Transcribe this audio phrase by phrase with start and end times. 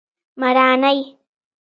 [0.41, 0.95] مراڼی